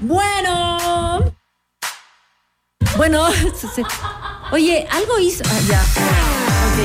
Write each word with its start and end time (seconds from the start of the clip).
Bueno. 0.00 0.78
Bueno, 2.96 3.26
oye, 4.52 4.86
algo 4.90 5.18
hizo. 5.18 5.44
Ah, 5.46 5.60
ya. 5.68 5.82
Ok. 6.70 6.78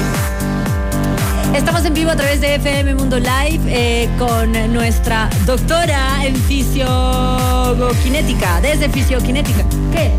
Estamos 1.55 1.85
en 1.85 1.93
vivo 1.93 2.11
a 2.11 2.17
través 2.17 2.41
de 2.41 2.55
FM 2.55 2.95
Mundo 2.95 3.17
Live 3.17 3.61
eh, 3.67 4.09
con 4.17 4.51
nuestra 4.73 5.29
doctora 5.45 6.25
en 6.25 6.35
fisiokinética, 6.35 8.59
desde 8.61 8.89
fisiokinética. 8.89 9.63
¿Qué? 9.93 10.11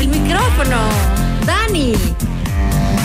El 0.00 0.06
micrófono. 0.08 0.78
Dani. 1.46 1.94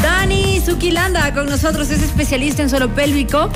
Dani 0.03 0.61
Zukilanda 0.63 1.33
con 1.33 1.47
nosotros, 1.47 1.89
es 1.89 2.03
especialista 2.03 2.61
en 2.61 2.69
suelo 2.69 2.93
pélvico. 2.93 3.49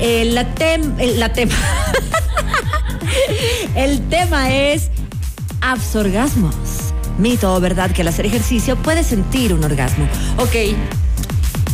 Eh, 0.00 0.26
la, 0.26 0.44
tem, 0.54 0.94
eh, 0.98 1.14
la 1.16 1.32
tema. 1.32 1.54
El 3.74 4.00
tema 4.08 4.50
es 4.52 4.90
absorgasmos. 5.60 6.54
Mito 7.18 7.52
o 7.54 7.60
verdad 7.60 7.90
que 7.90 8.02
al 8.02 8.08
hacer 8.08 8.26
ejercicio 8.26 8.76
puedes 8.76 9.06
sentir 9.06 9.52
un 9.52 9.64
orgasmo. 9.64 10.06
Ok, 10.38 10.54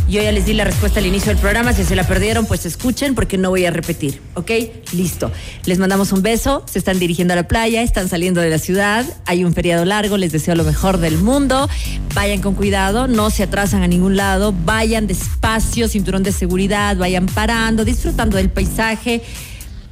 yo 0.09 0.23
ya 0.23 0.33
les 0.33 0.45
di 0.45 0.53
la 0.53 0.65
respuesta 0.65 1.01
al 1.01 1.07
inicio 1.07 1.31
del 1.31 1.39
programa. 1.39 1.73
Si 1.73 1.83
se 1.83 1.97
la 1.97 2.07
perdieron, 2.07 2.45
pues 2.45 2.67
escuchen 2.67 3.15
porque 3.15 3.39
no 3.39 3.49
voy 3.49 3.65
a 3.65 3.71
repetir. 3.71 4.21
¿Ok? 4.35 4.51
Listo. 4.93 5.33
Les 5.65 5.79
mandamos 5.79 6.13
un 6.13 6.23
beso. 6.23 6.63
Se 6.67 6.79
están 6.79 6.99
dirigiendo 6.99 7.33
a 7.33 7.37
la 7.37 7.49
playa, 7.49 7.83
están 7.83 8.09
saliendo 8.09 8.41
de 8.41 8.51
la 8.51 8.59
ciudad. 8.59 9.05
Hay 9.25 9.45
un 9.45 9.55
feriado 9.55 9.85
largo. 9.85 10.19
Les 10.19 10.31
deseo 10.31 10.55
lo 10.55 10.65
mejor 10.65 10.99
del 10.99 11.17
mundo. 11.19 11.69
Vayan 12.15 12.43
con 12.43 12.55
cuidado. 12.55 13.09
No 13.09 13.31
se 13.31 13.45
atrasan 13.45 13.83
a 13.83 13.89
ningún 13.89 14.17
lado. 14.17 14.55
Vayan 14.65 15.07
despacio, 15.07 15.89
cinturón 15.89 16.23
de 16.23 16.33
seguridad. 16.33 16.97
Vayan 16.97 17.27
parando, 17.27 17.85
disfrutando 17.85 18.37
del 18.37 18.51
paisaje. 18.51 19.23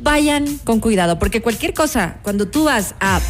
Vayan 0.03 0.59
con 0.65 0.81
cuidado 0.81 1.19
porque 1.19 1.41
cualquier 1.41 1.75
cosa, 1.75 2.17
cuando 2.23 2.49
tú 2.49 2.65
vas 2.65 2.95
a 3.01 3.21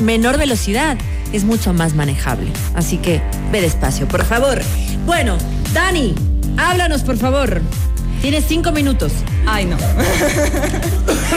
menor 0.00 0.38
velocidad, 0.38 0.96
es 1.32 1.44
mucho 1.44 1.72
más 1.72 1.94
manejable. 1.94 2.50
Así 2.74 2.96
que 2.96 3.20
ve 3.50 3.60
despacio, 3.60 4.06
por 4.06 4.24
favor. 4.24 4.60
Bueno, 5.04 5.36
Dani, 5.72 6.14
háblanos, 6.56 7.02
por 7.02 7.16
favor. 7.16 7.60
Tienes 8.22 8.44
cinco 8.46 8.70
minutos. 8.72 9.12
Ay, 9.46 9.64
no. 9.64 9.76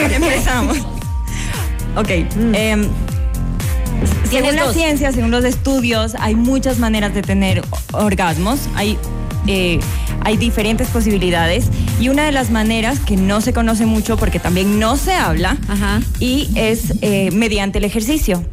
Empezamos. 0.00 0.78
Ok. 1.96 2.10
Mm. 2.36 2.54
em, 2.54 2.88
según 4.30 4.56
la 4.56 4.64
dos. 4.64 4.74
ciencia, 4.74 5.12
según 5.12 5.30
los 5.30 5.44
estudios, 5.44 6.14
hay 6.18 6.34
muchas 6.34 6.78
maneras 6.78 7.14
de 7.14 7.22
tener 7.22 7.62
orgasmos. 7.92 8.60
Hay, 8.74 8.98
eh, 9.46 9.80
hay 10.22 10.36
diferentes 10.36 10.88
posibilidades. 10.88 11.66
Y 12.00 12.08
una 12.08 12.24
de 12.24 12.32
las 12.32 12.50
maneras 12.50 12.98
que 13.00 13.16
no 13.16 13.40
se 13.40 13.52
conoce 13.52 13.86
mucho 13.86 14.16
porque 14.16 14.38
también 14.38 14.78
no 14.78 14.96
se 14.96 15.14
habla 15.14 15.56
Ajá. 15.68 16.00
y 16.20 16.48
es 16.54 16.92
eh, 17.00 17.30
mediante 17.32 17.78
el 17.78 17.84
ejercicio. 17.84 18.44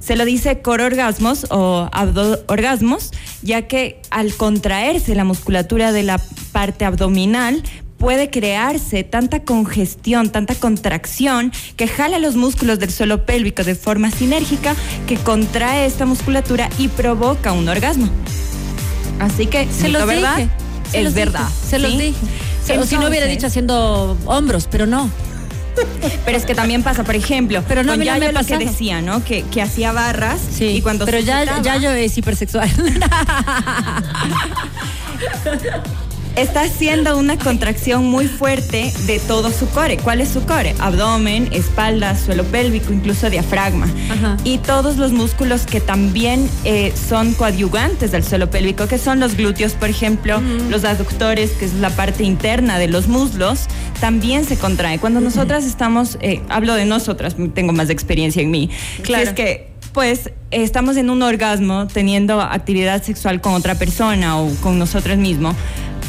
Se 0.00 0.16
lo 0.16 0.24
dice 0.24 0.60
orgasmos 0.66 1.46
o 1.50 1.88
abdo-orgasmos, 1.92 3.10
ya 3.42 3.62
que 3.62 4.00
al 4.10 4.34
contraerse 4.34 5.14
la 5.14 5.24
musculatura 5.24 5.92
de 5.92 6.02
la 6.02 6.20
parte 6.52 6.84
abdominal, 6.84 7.62
puede 7.98 8.30
crearse 8.30 9.02
tanta 9.04 9.42
congestión, 9.42 10.30
tanta 10.30 10.54
contracción, 10.54 11.52
que 11.76 11.88
jala 11.88 12.18
los 12.18 12.36
músculos 12.36 12.78
del 12.78 12.90
suelo 12.92 13.26
pélvico 13.26 13.64
de 13.64 13.74
forma 13.74 14.10
sinérgica, 14.10 14.74
que 15.06 15.16
contrae 15.16 15.84
esta 15.84 16.06
musculatura 16.06 16.70
y 16.78 16.88
provoca 16.88 17.52
un 17.52 17.68
orgasmo. 17.68 18.08
Así 19.18 19.46
que, 19.46 19.66
Se 19.70 19.88
los 19.88 20.06
¿verdad? 20.06 20.36
dije. 20.36 20.50
Se 20.90 20.98
es 20.98 21.04
los 21.04 21.14
verdad. 21.14 21.40
dije, 21.48 21.68
Se 21.68 21.78
los 21.80 21.90
¿sí? 21.92 21.98
dije. 21.98 22.16
Se- 22.68 22.78
o 22.78 22.86
si 22.86 22.94
no 22.96 23.08
hubiera 23.08 23.26
Entonces- 23.26 23.38
dicho 23.38 23.46
haciendo 23.48 24.16
hombros, 24.26 24.68
pero 24.70 24.86
no. 24.86 25.10
Pero 26.24 26.36
es 26.36 26.44
que 26.44 26.56
también 26.56 26.82
pasa, 26.82 27.04
por 27.04 27.14
ejemplo, 27.14 27.62
Pero 27.68 27.84
no, 27.84 27.92
con 27.92 28.00
no 28.00 28.04
Yayo 28.04 28.18
me 28.20 28.26
ha 28.26 28.32
lo 28.42 28.46
que 28.46 28.58
decía, 28.58 29.00
¿no? 29.00 29.22
Que, 29.24 29.42
que 29.44 29.62
hacía 29.62 29.92
barras 29.92 30.40
y 30.60 30.82
cuando 30.82 31.04
pero 31.04 31.20
ya 31.20 31.76
yo 31.76 31.92
es 31.92 32.18
hipersexual. 32.18 32.68
está 36.40 36.62
haciendo 36.62 37.18
una 37.18 37.36
contracción 37.36 38.06
muy 38.06 38.28
fuerte 38.28 38.92
de 39.06 39.18
todo 39.18 39.50
su 39.50 39.68
core. 39.68 39.96
¿Cuál 39.96 40.20
es 40.20 40.28
su 40.28 40.44
core? 40.46 40.74
Abdomen, 40.78 41.48
espalda, 41.52 42.16
suelo 42.16 42.44
pélvico, 42.44 42.92
incluso 42.92 43.28
diafragma. 43.28 43.88
Ajá. 44.10 44.36
Y 44.44 44.58
todos 44.58 44.96
los 44.96 45.12
músculos 45.12 45.66
que 45.66 45.80
también 45.80 46.48
eh, 46.64 46.92
son 47.08 47.34
coadyuvantes 47.34 48.12
del 48.12 48.22
suelo 48.22 48.50
pélvico, 48.50 48.86
que 48.86 48.98
son 48.98 49.18
los 49.18 49.36
glúteos, 49.36 49.72
por 49.72 49.88
ejemplo, 49.88 50.40
los 50.70 50.84
aductores, 50.84 51.50
que 51.52 51.64
es 51.64 51.74
la 51.74 51.90
parte 51.90 52.22
interna 52.22 52.78
de 52.78 52.86
los 52.86 53.08
muslos, 53.08 53.66
también 54.00 54.44
se 54.44 54.56
contrae. 54.56 54.98
Cuando 54.98 55.20
nosotras 55.20 55.64
estamos, 55.64 56.18
eh, 56.20 56.40
hablo 56.48 56.74
de 56.74 56.84
nosotras, 56.84 57.34
tengo 57.52 57.72
más 57.72 57.90
experiencia 57.90 58.42
en 58.42 58.50
mí. 58.50 58.70
Claro. 59.02 59.24
Si 59.24 59.28
es 59.30 59.34
que 59.34 59.68
pues 59.92 60.30
estamos 60.50 60.96
en 60.96 61.10
un 61.10 61.22
orgasmo 61.22 61.88
teniendo 61.88 62.40
actividad 62.40 63.02
sexual 63.02 63.40
con 63.40 63.54
otra 63.54 63.74
persona 63.74 64.38
o 64.38 64.48
con 64.60 64.78
nosotros 64.78 65.16
mismos. 65.16 65.56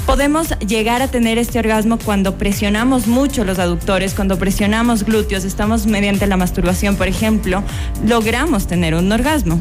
Podemos 0.09 0.57
llegar 0.57 1.03
a 1.03 1.07
tener 1.07 1.37
este 1.37 1.59
orgasmo 1.59 1.99
cuando 2.03 2.35
presionamos 2.35 3.05
mucho 3.05 3.43
los 3.43 3.59
aductores, 3.59 4.15
cuando 4.15 4.39
presionamos 4.39 5.03
glúteos, 5.03 5.45
estamos 5.45 5.85
mediante 5.85 6.25
la 6.25 6.35
masturbación, 6.35 6.95
por 6.95 7.07
ejemplo, 7.07 7.61
logramos 8.07 8.65
tener 8.65 8.95
un 8.95 9.11
orgasmo. 9.11 9.59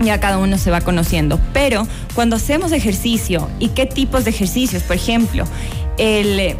Ya 0.00 0.18
cada 0.20 0.38
uno 0.38 0.56
se 0.56 0.70
va 0.70 0.80
conociendo. 0.80 1.38
Pero 1.52 1.86
cuando 2.14 2.36
hacemos 2.36 2.72
ejercicio, 2.72 3.50
¿y 3.58 3.68
qué 3.68 3.84
tipos 3.84 4.24
de 4.24 4.30
ejercicios? 4.30 4.82
Por 4.84 4.96
ejemplo, 4.96 5.44
el, 5.98 6.56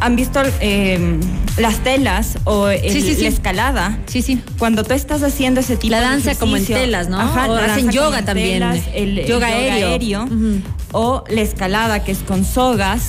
¿han 0.00 0.16
visto 0.16 0.40
eh, 0.60 1.18
las 1.56 1.78
telas 1.84 2.38
o 2.44 2.68
el- 2.68 2.90
Sí, 2.90 3.00
sí, 3.02 3.14
sí. 3.14 3.22
la 3.22 3.28
escalada? 3.28 3.98
sí, 4.06 4.22
sí. 4.22 4.40
Cuando 4.58 4.84
tú 4.84 4.94
estás 4.94 5.22
haciendo 5.22 5.60
ese 5.60 5.76
tipo 5.76 5.90
La 5.92 6.00
de 6.00 6.06
danza 6.06 6.34
como 6.34 6.56
en 6.56 6.64
telas, 6.66 7.08
¿no? 7.08 7.20
Ajá, 7.20 7.48
O 7.50 7.54
la 7.54 7.64
hacen 7.74 7.90
yoga 7.90 8.24
también. 8.24 8.54
telas, 8.60 8.80
el, 8.94 9.18
el 9.18 9.26
Yoga 9.26 9.46
aéreo. 9.48 10.24
Ujú. 10.24 10.60
o 10.92 11.24
la 11.28 11.40
escalada 11.42 12.02
que 12.04 12.12
es 12.12 12.18
con 12.18 12.44
sogas. 12.44 13.08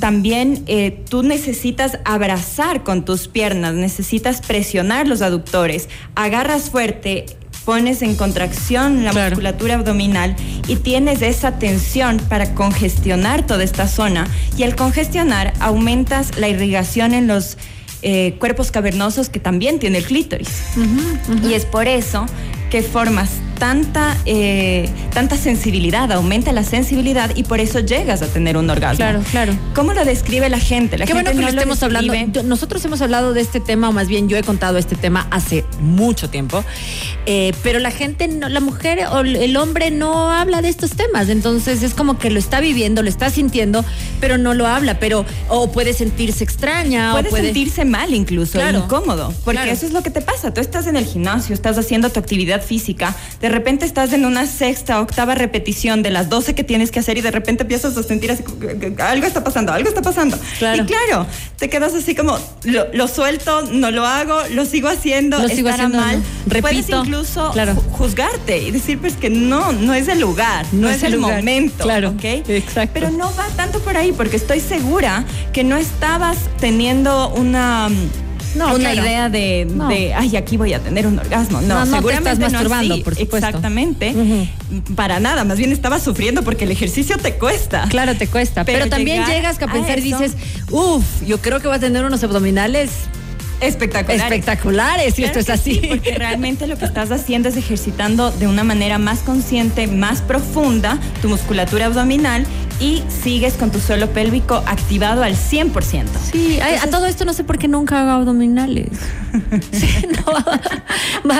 También 0.00 0.62
eh, 0.68 1.02
tú 1.10 1.22
necesitas 1.24 1.98
abrazar 2.04 2.84
con 2.84 3.04
tus 3.04 3.26
piernas, 3.26 3.74
necesitas 3.74 4.40
presionar 4.40 5.08
los 5.08 5.22
aductores, 5.22 5.88
agarras 6.14 6.70
fuerte, 6.70 7.26
pones 7.68 8.00
en 8.00 8.14
contracción 8.14 9.04
la 9.04 9.10
Claro. 9.10 9.28
musculatura 9.36 9.74
abdominal 9.74 10.34
y 10.68 10.76
tienes 10.76 11.20
esa 11.20 11.58
tensión 11.58 12.16
para 12.16 12.54
congestionar 12.54 13.46
toda 13.46 13.62
esta 13.62 13.86
zona. 13.86 14.26
Y 14.56 14.62
al 14.62 14.74
congestionar 14.74 15.52
aumentas 15.60 16.38
la 16.38 16.48
irrigación 16.48 17.12
en 17.12 17.26
los 17.26 17.58
eh, 18.00 18.36
cuerpos 18.38 18.70
cavernosos 18.70 19.28
que 19.28 19.38
también 19.38 19.78
tiene 19.80 19.98
el 19.98 20.04
clítoris. 20.06 20.48
Y 21.46 21.52
es 21.52 21.66
por 21.66 21.88
eso 21.88 22.24
que 22.70 22.80
formas 22.82 23.32
tanta, 23.58 24.16
eh, 24.24 24.88
tanta 25.12 25.36
sensibilidad, 25.36 26.10
aumenta 26.12 26.52
la 26.52 26.62
sensibilidad 26.64 27.30
y 27.34 27.42
por 27.44 27.60
eso 27.60 27.80
llegas 27.80 28.22
a 28.22 28.26
tener 28.26 28.56
un 28.56 28.70
orgasmo. 28.70 28.96
Claro, 28.98 29.20
claro. 29.30 29.52
¿Cómo 29.74 29.92
lo 29.92 30.04
describe 30.04 30.48
la 30.48 30.58
gente? 30.60 30.96
La 30.98 31.06
Qué 31.06 31.12
gente 31.12 31.30
bueno 31.32 31.40
que 31.40 31.46
no 31.46 31.52
lo 31.52 31.58
estemos 31.60 31.82
hablando. 31.82 32.12
describe- 32.12 32.42
Nosotros 32.44 32.84
hemos 32.84 33.00
hablado 33.02 33.32
de 33.34 33.40
este 33.40 33.60
tema, 33.60 33.88
o 33.88 33.92
más 33.92 34.08
bien 34.08 34.28
yo 34.28 34.36
he 34.36 34.42
contado 34.42 34.78
este 34.78 34.96
tema 34.96 35.26
hace 35.30 35.64
mucho 35.80 36.30
tiempo, 36.30 36.64
eh, 37.26 37.52
pero 37.62 37.78
la 37.78 37.90
gente, 37.90 38.28
no- 38.28 38.48
la 38.48 38.60
mujer 38.60 39.00
o 39.12 39.20
el 39.20 39.56
hombre 39.56 39.90
no 39.90 40.30
habla 40.32 40.62
de 40.62 40.68
estos 40.68 40.92
temas, 40.92 41.28
entonces 41.28 41.82
es 41.82 41.94
como 41.94 42.18
que 42.18 42.30
lo 42.30 42.38
está 42.38 42.60
viviendo, 42.60 43.02
lo 43.02 43.08
está 43.08 43.30
sintiendo, 43.30 43.84
pero 44.20 44.38
no 44.38 44.54
lo 44.54 44.66
habla, 44.66 44.98
pero 44.98 45.24
o 45.48 45.70
puede 45.72 45.92
sentirse 45.92 46.44
extraña, 46.44 47.12
Puede, 47.12 47.28
o 47.28 47.30
puede 47.30 47.44
sentirse 47.46 47.84
mal 47.84 48.14
incluso, 48.14 48.52
Claro. 48.52 48.78
incómodo, 48.80 49.32
porque 49.44 49.58
Claro. 49.58 49.72
eso 49.72 49.86
es 49.86 49.92
lo 49.92 50.02
que 50.02 50.10
te 50.10 50.20
pasa. 50.20 50.54
Tú 50.54 50.60
estás 50.60 50.86
en 50.86 50.96
el 50.96 51.04
gimnasio, 51.04 51.54
estás 51.54 51.76
haciendo 51.78 52.10
tu 52.10 52.20
actividad 52.20 52.62
física, 52.62 53.14
de 53.48 53.54
repente 53.54 53.86
estás 53.86 54.12
en 54.12 54.26
una 54.26 54.46
sexta, 54.46 55.00
octava 55.00 55.34
repetición 55.34 56.02
de 56.02 56.10
las 56.10 56.28
12 56.28 56.54
que 56.54 56.64
tienes 56.64 56.90
que 56.90 57.00
hacer 57.00 57.16
y 57.16 57.22
de 57.22 57.30
repente 57.30 57.62
empiezas 57.62 57.96
a 57.96 58.02
sentir 58.02 58.30
así 58.30 58.44
algo 58.98 59.26
está 59.26 59.42
pasando, 59.42 59.72
algo 59.72 59.88
está 59.88 60.02
pasando. 60.02 60.38
Claro. 60.58 60.82
Y 60.82 60.86
claro, 60.86 61.26
te 61.56 61.70
quedas 61.70 61.94
así 61.94 62.14
como 62.14 62.38
lo, 62.64 62.92
lo 62.92 63.08
suelto, 63.08 63.62
no 63.62 63.90
lo 63.90 64.04
hago, 64.06 64.38
lo 64.50 64.66
sigo 64.66 64.88
haciendo, 64.88 65.38
Lo 65.40 65.48
sigo 65.48 65.70
haciendo, 65.70 65.98
mal. 65.98 66.22
no. 66.46 66.60
Puedes 66.60 66.90
incluso 66.90 67.50
Claro. 67.52 67.74
juzgarte 67.74 68.58
y 68.58 68.70
decir 68.70 68.98
pues 68.98 69.14
que 69.16 69.30
no, 69.30 69.72
no 69.72 69.94
es 69.94 70.08
el 70.08 70.20
lugar, 70.20 70.66
no, 70.72 70.90
es, 70.90 71.02
el, 71.02 71.12
lugar. 71.14 71.36
momento, 71.38 71.84
Claro, 71.84 72.10
¿ok? 72.10 72.24
exacto. 72.48 72.90
Pero 72.92 73.10
no 73.10 73.32
va 73.34 73.46
tanto 73.56 73.80
por 73.80 73.96
ahí, 73.96 74.12
porque 74.12 74.36
estoy 74.36 74.60
segura 74.60 75.24
que 75.54 75.64
no 75.64 75.76
estabas 75.78 76.36
teniendo 76.60 77.30
una, 77.30 77.88
No, 78.54 78.74
una 78.74 78.90
claro. 78.92 79.02
idea 79.02 79.28
de, 79.28 79.66
No. 79.72 79.88
de, 79.88 80.14
ay, 80.14 80.36
aquí 80.36 80.56
voy 80.56 80.72
a 80.72 80.80
tener 80.80 81.06
un 81.06 81.18
orgasmo. 81.18 81.60
No, 81.60 81.66
No, 81.68 81.74
no 81.80 81.84
te 81.84 81.90
seguramente 81.96 82.32
estás 82.32 82.52
masturbando, 82.52 83.02
por 83.02 83.14
supuesto. 83.14 83.46
Exactamente. 83.46 84.14
Para 84.96 85.20
nada, 85.20 85.44
más 85.44 85.58
bien 85.58 85.72
estabas 85.72 86.02
sufriendo 86.02 86.42
porque 86.42 86.64
el 86.64 86.70
ejercicio 86.70 87.16
te 87.18 87.34
cuesta. 87.34 87.86
Claro, 87.88 88.16
te 88.16 88.26
cuesta. 88.26 88.64
Pero, 88.64 88.78
Pero 88.78 88.90
también 88.90 89.24
llegas 89.26 89.60
a 89.62 89.66
pensar 89.66 89.98
y 89.98 90.02
dices, 90.02 90.32
uff, 90.70 91.04
yo 91.26 91.40
creo 91.40 91.60
que 91.60 91.68
va 91.68 91.76
a 91.76 91.80
tener 91.80 92.04
unos 92.04 92.22
abdominales 92.24 92.90
Espectacular. 93.60 94.20
espectaculares 94.20 95.18
y 95.18 95.24
esto 95.24 95.40
es 95.40 95.50
así. 95.50 95.80
sí, 95.80 95.86
porque 95.88 96.12
realmente 96.16 96.66
lo 96.68 96.78
que 96.78 96.84
estás 96.84 97.10
haciendo 97.10 97.48
es 97.48 97.56
ejercitando 97.56 98.30
de 98.30 98.46
una 98.46 98.62
manera 98.62 98.98
más 98.98 99.18
consciente, 99.20 99.88
más 99.88 100.22
profunda 100.22 100.98
tu 101.20 101.28
musculatura 101.28 101.86
abdominal 101.86 102.46
y 102.80 103.02
sigues 103.08 103.54
con 103.54 103.70
tu 103.70 103.80
suelo 103.80 104.08
pélvico 104.10 104.62
activado 104.66 105.22
al 105.22 105.34
100%. 105.34 106.06
Sí, 106.30 106.58
ay, 106.62 106.76
a 106.76 106.88
todo 106.90 107.06
esto 107.06 107.24
no 107.24 107.32
sé 107.32 107.44
por 107.44 107.58
qué 107.58 107.68
nunca 107.68 108.00
hago 108.00 108.10
abdominales. 108.10 108.88
Sí, 109.72 110.06
no, 110.26 111.30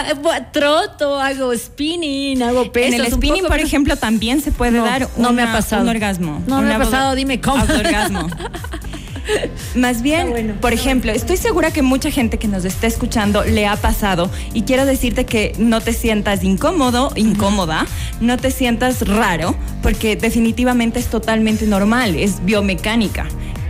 troto, 0.53 1.21
hago 1.21 1.57
spinning, 1.57 2.43
hago 2.43 2.71
pesas. 2.71 3.01
En 3.01 3.07
el 3.07 3.13
spinning, 3.13 3.47
por 3.47 3.59
ejemplo, 3.59 3.97
también 3.97 4.41
se 4.41 4.53
puede 4.53 4.79
dar 4.79 5.09
no 5.17 5.33
me 5.33 5.43
ha 5.43 5.53
pasado. 5.53 5.83
un 5.83 5.89
orgasmo. 5.89 6.43
No 6.47 6.61
me 6.61 6.75
ha 6.75 6.79
pasado, 6.79 7.15
dime 7.15 7.41
cómo. 7.41 7.63
orgasmo. 7.63 8.29
Más 9.75 10.03
bien, 10.03 10.57
por 10.61 10.73
ejemplo, 10.73 11.13
estoy 11.13 11.37
segura 11.37 11.71
que 11.71 11.83
mucha 11.83 12.11
gente 12.11 12.39
que 12.39 12.49
nos 12.49 12.65
está 12.65 12.87
escuchando 12.87 13.45
le 13.45 13.67
ha 13.67 13.77
pasado 13.77 14.31
y 14.55 14.63
quiero 14.63 14.87
decirte 14.87 15.27
que 15.27 15.53
no 15.59 15.81
te 15.81 15.93
sientas 15.93 16.43
incómodo, 16.45 17.13
incómoda, 17.17 17.87
no 18.21 18.37
te 18.37 18.51
sientas 18.51 19.07
raro, 19.07 19.55
porque 19.83 20.17
definitivamente 20.17 20.99
es 20.99 21.07
totalmente 21.07 21.67
normal, 21.67 22.15
es 22.17 22.45
biomecánica. 22.45 23.27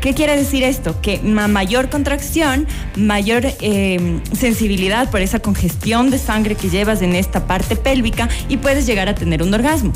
¿Qué 0.09 0.15
quiere 0.15 0.39
decir 0.39 0.65
esto? 0.65 0.99
Que 1.03 1.19
mayor 1.19 1.91
contracción, 1.91 2.67
mayor 2.97 3.45
eh, 3.61 4.21
sensibilidad 4.33 5.11
por 5.11 5.21
esa 5.21 5.41
congestión 5.41 6.09
de 6.09 6.17
sangre 6.17 6.55
que 6.55 6.71
llevas 6.71 7.03
en 7.03 7.15
esta 7.15 7.47
parte 7.47 7.77
pélvica 7.77 8.27
y 8.49 8.57
puedes 8.57 8.87
llegar 8.87 9.11
a 9.11 9.15
tener 9.15 9.43
un 9.43 9.53
orgasmo. 9.53 9.93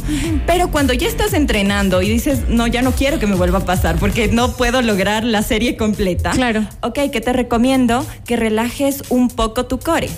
Pero 0.47 0.70
cuando 0.70 0.93
ya 0.93 1.09
estás 1.09 1.32
entrenando 1.32 2.03
y 2.03 2.11
dices, 2.11 2.41
no, 2.47 2.67
ya 2.67 2.82
no 2.82 2.93
quiero 2.93 3.19
que 3.19 3.26
me 3.26 3.37
vuelva 3.37 3.61
a 3.61 3.64
pasar 3.64 3.97
porque 3.97 4.29
no 4.29 4.55
puedo 4.55 4.82
lograr 4.82 5.25
la 5.25 5.43
serie 5.43 5.79
completa. 5.79 6.32
Claro. 6.32 6.67
Ok, 6.82 6.99
¿qué 7.11 7.23
te 7.23 7.32
recomiendo? 7.32 8.05
Que 8.26 8.37
relajes 8.37 9.05
un 9.09 9.29
poco 9.29 9.64
tu 9.64 9.79
core. 9.79 10.11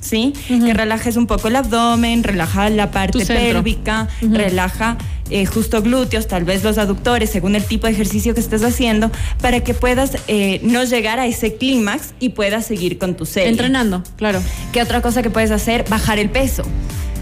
¿sí? 0.00 0.32
Que 0.48 0.72
relajes 0.72 1.16
un 1.16 1.26
poco 1.26 1.48
el 1.48 1.56
abdomen, 1.56 2.22
relaja 2.22 2.70
la 2.70 2.90
parte 2.90 3.26
pélvica, 3.26 4.08
relaja 4.22 4.96
eh, 5.30 5.46
justo 5.46 5.82
glúteos, 5.82 6.26
tal 6.26 6.44
vez 6.44 6.62
los 6.62 6.78
aductores, 6.78 7.30
según 7.30 7.56
el 7.56 7.64
tipo 7.64 7.86
de 7.86 7.92
ejercicio 7.92 8.34
que 8.34 8.40
estés 8.40 8.62
haciendo, 8.62 9.10
para 9.40 9.60
que 9.60 9.74
puedas 9.74 10.12
eh, 10.28 10.60
no 10.62 10.84
llegar 10.84 11.18
a 11.18 11.26
ese 11.26 11.54
clímax 11.54 12.14
y 12.20 12.30
puedas 12.30 12.66
seguir 12.66 12.98
con 12.98 13.16
tu 13.16 13.26
serie. 13.26 13.50
Entrenando, 13.50 14.02
claro. 14.16 14.42
¿Qué 14.72 14.82
otra 14.82 15.02
cosa 15.02 15.22
que 15.22 15.30
puedes 15.30 15.50
hacer? 15.50 15.84
Bajar 15.88 16.18
el 16.18 16.30
peso. 16.30 16.64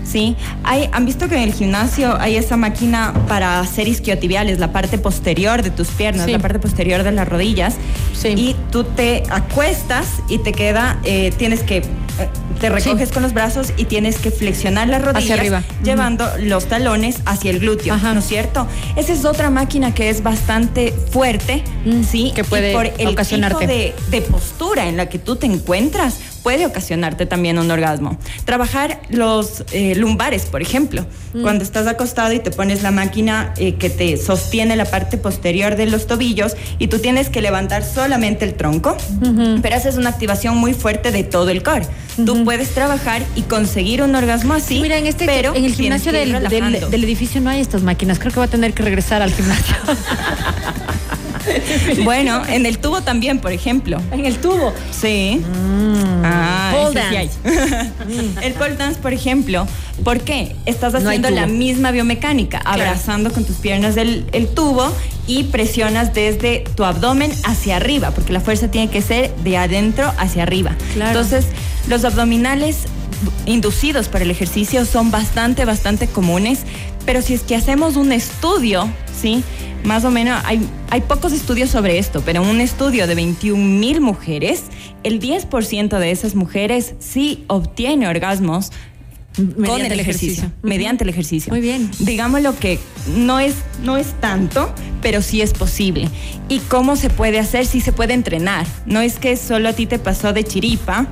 ¿sí? 0.04 0.36
Hay, 0.62 0.88
¿Han 0.92 1.06
visto 1.06 1.28
que 1.28 1.36
en 1.36 1.42
el 1.42 1.52
gimnasio 1.52 2.16
hay 2.20 2.36
esa 2.36 2.56
máquina 2.56 3.12
para 3.26 3.60
hacer 3.60 3.88
isquiotibiales, 3.88 4.58
la 4.58 4.72
parte 4.72 4.98
posterior 4.98 5.62
de 5.62 5.70
tus 5.70 5.88
piernas, 5.88 6.30
la 6.30 6.38
parte 6.38 6.58
posterior 6.58 7.02
de 7.02 7.12
las 7.12 7.28
rodillas? 7.28 7.76
Sí. 8.12 8.28
Y 8.28 8.56
tú 8.70 8.84
te 8.84 9.24
acuestas 9.30 10.06
y 10.28 10.38
te 10.38 10.52
queda, 10.52 11.00
eh, 11.04 11.32
tienes 11.36 11.62
que, 11.62 11.82
te 12.60 12.68
recoges 12.70 13.10
con 13.12 13.22
los 13.22 13.32
brazos 13.34 13.72
y 13.76 13.84
tienes 13.84 14.16
que 14.18 14.30
flexionar 14.30 14.88
las 14.88 15.02
rodillas. 15.02 15.22
Hacia 15.24 15.34
arriba. 15.36 15.62
Llevando 15.82 16.26
los 16.40 16.66
talones 16.66 17.16
hacia 17.26 17.50
el 17.50 17.60
glúteo, 17.60 17.96
¿no 17.96 18.18
es 18.20 18.26
cierto? 18.26 18.66
Esa 18.96 19.12
es 19.12 19.24
otra 19.24 19.50
máquina 19.50 19.94
que 19.94 20.08
es 20.10 20.22
bastante 20.22 20.92
fuerte, 21.10 21.62
Mm, 21.84 22.02
¿sí? 22.04 22.32
que 22.34 22.44
puede 22.44 22.70
y 22.70 22.74
por 22.74 22.86
el 22.98 23.08
ocasionarte. 23.08 23.58
tipo 23.66 23.72
de, 23.72 23.94
de 24.10 24.22
postura 24.22 24.86
en 24.88 24.96
la 24.96 25.08
que 25.08 25.18
tú 25.18 25.36
te 25.36 25.46
encuentras 25.46 26.16
puede 26.44 26.66
ocasionarte 26.66 27.24
también 27.26 27.58
un 27.58 27.68
orgasmo. 27.70 28.16
Trabajar 28.44 29.00
los 29.08 29.64
eh, 29.72 29.94
lumbares, 29.96 30.44
por 30.44 30.60
ejemplo, 30.62 31.04
cuando 31.42 31.64
estás 31.64 31.88
acostado 31.88 32.32
y 32.32 32.38
te 32.38 32.52
pones 32.52 32.82
la 32.84 32.92
máquina 32.92 33.52
eh, 33.56 33.74
que 33.74 33.90
te 33.90 34.16
sostiene 34.18 34.76
la 34.76 34.84
parte 34.84 35.16
posterior 35.18 35.74
de 35.74 35.86
los 35.86 36.06
tobillos 36.06 36.54
y 36.78 36.86
tú 36.88 36.98
tienes 37.00 37.28
que 37.30 37.40
levantar 37.40 37.82
solamente 37.82 38.44
el 38.44 38.54
tronco, 38.54 38.96
pero 39.62 39.74
haces 39.74 39.96
una 39.96 40.10
activación 40.10 40.56
muy 40.58 40.74
fuerte 40.74 41.10
de 41.10 41.24
todo 41.24 41.48
el 41.50 41.62
core. 41.64 41.86
Tú 42.24 42.44
puedes 42.44 42.72
trabajar 42.74 43.22
y 43.34 43.42
conseguir 43.42 44.02
un 44.02 44.14
orgasmo 44.14 44.54
así, 44.54 44.80
Mira, 44.80 44.98
en 44.98 45.06
este 45.06 45.24
pero 45.26 45.54
en 45.56 45.64
el 45.64 45.74
gimnasio 45.74 46.12
del, 46.12 46.40
del- 46.48 47.04
edificio 47.04 47.40
no 47.40 47.50
hay 47.50 47.60
estas 47.60 47.82
máquinas. 47.82 48.18
Creo 48.20 48.30
que 48.32 48.38
voy 48.40 48.46
a 48.46 48.50
tener 48.50 48.72
que 48.74 48.82
regresar 48.84 49.22
al 49.22 49.32
gimnasio. 49.32 49.74
Bueno, 52.04 52.42
en 52.48 52.64
el 52.64 52.78
tubo 52.78 53.02
también, 53.02 53.38
por 53.38 53.52
ejemplo. 53.52 54.00
en 54.12 54.24
el 54.24 54.38
tubo. 54.38 54.72
Sí. 54.90 55.42
Ah, 56.26 56.72
Pole 56.72 57.00
ese 57.00 57.08
sí 57.08 57.16
hay. 57.16 57.30
el 58.42 58.52
pole 58.54 58.76
dance, 58.76 58.98
por 59.00 59.12
ejemplo, 59.12 59.66
¿por 60.02 60.20
qué? 60.20 60.56
Estás 60.64 60.94
haciendo 60.94 61.30
la 61.30 61.46
misma 61.46 61.90
biomecánica, 61.90 62.58
abrazando 62.64 63.30
con 63.32 63.44
tus 63.44 63.56
piernas 63.56 63.94
del 63.94 64.24
el 64.32 64.48
tubo 64.48 64.90
y 65.26 65.44
presionas 65.44 66.14
desde 66.14 66.64
tu 66.76 66.84
abdomen 66.84 67.30
hacia 67.44 67.76
arriba, 67.76 68.10
porque 68.12 68.32
la 68.32 68.40
fuerza 68.40 68.70
tiene 68.70 68.90
que 68.90 69.02
ser 69.02 69.34
de 69.36 69.56
adentro 69.58 70.12
hacia 70.18 70.42
arriba. 70.42 70.74
Claro. 70.94 71.10
Entonces, 71.10 71.46
los 71.88 72.04
abdominales 72.04 72.86
inducidos 73.46 74.08
para 74.08 74.24
el 74.24 74.30
ejercicio 74.30 74.84
son 74.84 75.10
bastante, 75.10 75.64
bastante 75.64 76.06
comunes, 76.06 76.60
pero 77.04 77.22
si 77.22 77.34
es 77.34 77.42
que 77.42 77.54
hacemos 77.56 77.96
un 77.96 78.12
estudio, 78.12 78.88
¿sí? 79.20 79.42
Más 79.84 80.04
o 80.04 80.10
menos, 80.10 80.40
hay, 80.44 80.66
hay 80.90 81.02
pocos 81.02 81.32
estudios 81.32 81.70
sobre 81.70 81.98
esto, 81.98 82.22
pero 82.24 82.42
un 82.42 82.60
estudio 82.60 83.06
de 83.06 83.14
21 83.14 83.62
mil 83.62 84.00
mujeres, 84.00 84.64
el 85.04 85.20
10% 85.20 85.98
de 85.98 86.10
esas 86.10 86.34
mujeres 86.34 86.94
sí 86.98 87.44
obtiene 87.46 88.08
orgasmos 88.08 88.72
con 89.36 89.56
Mediante 89.56 89.86
el 89.86 89.92
el 89.94 90.00
ejercicio, 90.00 90.52
mediante 90.62 91.02
el 91.02 91.10
ejercicio. 91.10 91.50
Muy 91.50 91.60
bien. 91.60 91.90
Digámoslo 91.98 92.56
que 92.56 92.78
no 93.16 93.40
es, 93.40 93.56
no 93.82 93.96
es 93.96 94.12
tanto, 94.20 94.72
pero 95.02 95.22
sí 95.22 95.42
es 95.42 95.52
posible. 95.52 96.08
¿Y 96.48 96.60
cómo 96.60 96.94
se 96.94 97.10
puede 97.10 97.40
hacer? 97.40 97.66
Sí 97.66 97.80
se 97.80 97.92
puede 97.92 98.14
entrenar. 98.14 98.64
No 98.86 99.00
es 99.00 99.18
que 99.18 99.36
solo 99.36 99.70
a 99.70 99.72
ti 99.72 99.86
te 99.86 99.98
pasó 99.98 100.32
de 100.32 100.44
chiripa. 100.44 101.08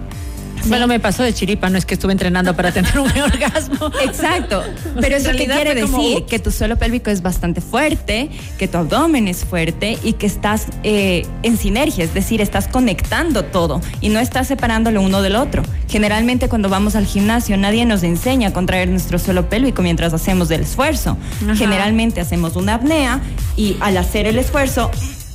¿Sí? 0.62 0.68
Bueno, 0.68 0.86
me 0.86 1.00
pasó 1.00 1.22
de 1.22 1.32
chiripa, 1.32 1.68
no 1.70 1.78
es 1.78 1.86
que 1.86 1.94
estuve 1.94 2.12
entrenando 2.12 2.54
para 2.54 2.72
tener 2.72 2.98
un 2.98 3.10
orgasmo. 3.10 3.90
Exacto, 4.04 4.62
pero 5.00 5.16
eso 5.16 5.30
qué 5.32 5.46
quiere 5.46 5.80
como, 5.82 5.98
decir 5.98 6.24
que 6.24 6.38
tu 6.38 6.50
suelo 6.50 6.76
pélvico 6.76 7.10
es 7.10 7.22
bastante 7.22 7.60
fuerte, 7.60 8.30
que 8.58 8.68
tu 8.68 8.78
abdomen 8.78 9.28
es 9.28 9.44
fuerte 9.44 9.98
y 10.02 10.14
que 10.14 10.26
estás 10.26 10.66
eh, 10.82 11.26
en 11.42 11.56
sinergia, 11.56 12.04
es 12.04 12.14
decir, 12.14 12.40
estás 12.40 12.68
conectando 12.68 13.44
todo 13.44 13.80
y 14.00 14.08
no 14.08 14.20
estás 14.20 14.48
separándolo 14.48 15.00
uno 15.00 15.22
del 15.22 15.36
otro. 15.36 15.62
Generalmente 15.88 16.48
cuando 16.48 16.68
vamos 16.68 16.94
al 16.96 17.06
gimnasio 17.06 17.56
nadie 17.56 17.84
nos 17.84 18.02
enseña 18.02 18.48
a 18.48 18.52
contraer 18.52 18.88
nuestro 18.88 19.18
suelo 19.18 19.48
pélvico 19.48 19.82
mientras 19.82 20.12
hacemos 20.14 20.50
el 20.50 20.62
esfuerzo. 20.62 21.16
Ajá. 21.44 21.56
Generalmente 21.56 22.20
hacemos 22.20 22.56
una 22.56 22.74
apnea 22.74 23.20
y 23.56 23.76
al 23.80 23.96
hacer 23.96 24.26
el 24.26 24.38
esfuerzo 24.38 24.90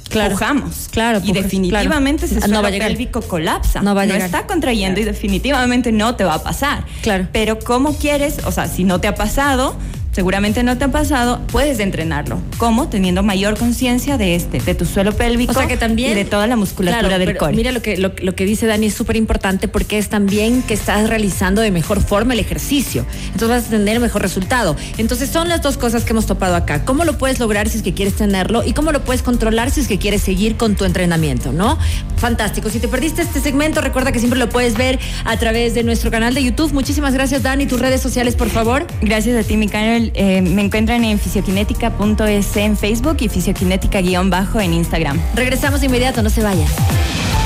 Claro. 0.09 0.31
pujamos. 0.31 0.87
Claro, 0.91 1.19
y 1.23 1.31
definitivamente 1.31 2.25
claro. 2.27 2.39
ese 2.45 2.47
No 2.53 2.61
va 2.61 2.67
a 2.67 2.71
llegar. 2.71 2.89
pélvico 2.89 3.21
colapsa. 3.21 3.81
No 3.81 3.93
va 3.95 4.01
a 4.01 4.05
llegar. 4.05 4.21
está 4.21 4.47
contrayendo 4.47 4.99
y 4.99 5.03
definitivamente 5.03 5.91
no 5.91 6.15
te 6.15 6.23
va 6.23 6.35
a 6.35 6.43
pasar. 6.43 6.85
Claro. 7.01 7.27
Pero 7.31 7.59
¿cómo 7.59 7.93
quieres? 7.95 8.39
O 8.45 8.51
sea, 8.51 8.67
si 8.67 8.83
no 8.83 8.99
te 9.01 9.07
ha 9.07 9.15
pasado, 9.15 9.75
seguramente 10.17 10.63
no 10.63 10.75
te 10.79 10.85
ha 10.85 10.87
pasado, 10.87 11.39
puedes 11.51 11.79
entrenarlo. 11.79 12.39
¿Cómo? 12.57 12.89
Teniendo 12.89 13.21
mayor 13.21 13.55
conciencia 13.55 14.17
de 14.17 14.33
este, 14.33 14.59
de 14.59 14.73
tu 14.73 14.83
suelo 14.83 15.15
pélvico 15.15 15.51
O 15.51 15.53
sea 15.53 15.67
que 15.67 15.77
también. 15.77 16.13
y 16.13 16.15
de 16.15 16.25
toda 16.25 16.47
la 16.47 16.55
musculatura 16.55 17.07
Claro, 17.07 17.23
del 17.23 17.37
core. 17.37 17.55
Mira 17.55 17.71
lo 17.71 17.83
que, 17.83 17.97
lo, 17.97 18.13
lo 18.19 18.33
que 18.33 18.43
dice 18.45 18.65
Dani 18.65 18.87
es 18.87 18.95
súper 18.95 19.15
importante 19.15 19.67
porque 19.67 19.99
es 19.99 20.09
también 20.09 20.63
que 20.63 20.73
estás 20.73 21.07
realizando 21.07 21.61
de 21.61 21.69
mejor 21.69 22.01
forma 22.01 22.33
el 22.33 22.39
ejercicio. 22.39 23.05
Entonces 23.25 23.47
vas 23.49 23.65
a 23.67 23.69
tener 23.69 23.99
mejor 23.99 24.23
resultado. 24.23 24.75
Entonces 24.97 25.29
son 25.29 25.49
las 25.49 25.61
dos 25.61 25.77
cosas 25.77 26.03
que 26.03 26.13
hemos 26.13 26.25
topado 26.25 26.55
acá. 26.55 26.83
¿Cómo 26.83 27.05
lo 27.05 27.19
puedes 27.19 27.37
lograr 27.39 27.69
si 27.69 27.77
es 27.77 27.83
que 27.83 27.93
quieres 27.93 28.15
tenerlo? 28.15 28.63
Y 28.63 28.73
cómo 28.73 28.91
lo 28.91 29.03
puedes 29.03 29.21
controlar 29.21 29.69
si 29.69 29.81
es 29.81 29.87
que 29.87 29.99
quieres 29.99 30.23
seguir 30.23 30.57
con 30.57 30.73
tu 30.75 30.83
entrenamiento, 30.83 31.51
¿no? 31.53 31.77
Fantástico. 32.17 32.71
Si 32.71 32.79
te 32.79 32.87
perdiste 32.87 33.21
este 33.21 33.39
segmento, 33.39 33.81
recuerda 33.81 34.11
que 34.11 34.17
siempre 34.17 34.39
lo 34.39 34.49
puedes 34.49 34.75
ver 34.77 34.97
a 35.25 35.37
través 35.37 35.75
de 35.75 35.83
nuestro 35.83 36.09
canal 36.09 36.33
de 36.33 36.43
YouTube. 36.43 36.73
Muchísimas 36.73 37.13
gracias, 37.13 37.43
Dani. 37.43 37.67
Tus 37.67 37.79
redes 37.79 38.01
sociales, 38.01 38.35
por 38.35 38.49
favor. 38.49 38.87
Gracias 39.01 39.45
a 39.45 39.47
ti, 39.47 39.57
Eh, 40.13 40.41
me 40.41 40.63
encuentran 40.63 41.03
en 41.03 41.19
fisiokinética.es 41.19 42.57
en 42.57 42.77
Facebook 42.77 43.17
y 43.19 43.29
fisiokinética-bajo 43.29 44.59
en 44.59 44.73
Instagram. 44.73 45.19
Regresamos 45.35 45.81
de 45.81 45.87
inmediato, 45.87 46.21
no 46.21 46.29
se 46.29 46.43
vayan. 46.43 46.67